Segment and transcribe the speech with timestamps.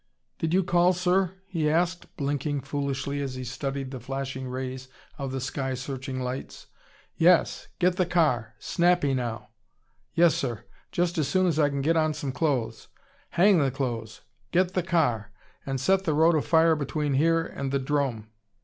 [0.39, 4.87] "Did you call, sir?" he asked, blinking foolishly as he studied the flashing rays
[5.19, 6.65] of the sky searching lights.
[7.17, 7.67] "Yes!
[7.77, 8.55] Get the car!
[8.57, 9.49] Snappy, now!"
[10.15, 10.65] "Yes, sir.
[10.91, 12.87] Just as soon as I can get on some clothes."
[13.37, 14.21] "Hang the clothes!
[14.51, 15.33] Get the car
[15.67, 18.27] and set the road afire between here and the 'drome.